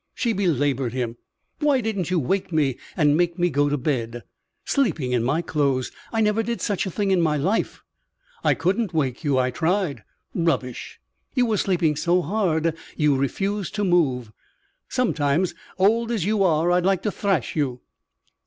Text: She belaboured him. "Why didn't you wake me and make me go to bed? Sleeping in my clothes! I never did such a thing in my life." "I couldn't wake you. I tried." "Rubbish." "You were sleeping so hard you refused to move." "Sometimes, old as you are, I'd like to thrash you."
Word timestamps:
She 0.15 0.33
belaboured 0.33 0.93
him. 0.93 1.17
"Why 1.59 1.79
didn't 1.79 2.09
you 2.09 2.17
wake 2.19 2.51
me 2.51 2.77
and 2.97 3.15
make 3.15 3.37
me 3.37 3.51
go 3.51 3.69
to 3.69 3.77
bed? 3.77 4.23
Sleeping 4.65 5.11
in 5.11 5.21
my 5.23 5.43
clothes! 5.43 5.91
I 6.11 6.21
never 6.21 6.41
did 6.41 6.59
such 6.59 6.87
a 6.87 6.89
thing 6.89 7.11
in 7.11 7.21
my 7.21 7.37
life." 7.37 7.83
"I 8.43 8.55
couldn't 8.55 8.95
wake 8.95 9.23
you. 9.23 9.37
I 9.37 9.51
tried." 9.51 10.03
"Rubbish." 10.33 10.99
"You 11.35 11.45
were 11.45 11.57
sleeping 11.57 11.95
so 11.95 12.23
hard 12.23 12.75
you 12.97 13.15
refused 13.15 13.75
to 13.75 13.83
move." 13.83 14.31
"Sometimes, 14.89 15.53
old 15.77 16.09
as 16.09 16.25
you 16.25 16.41
are, 16.41 16.71
I'd 16.71 16.83
like 16.83 17.03
to 17.03 17.11
thrash 17.11 17.55
you." 17.55 17.81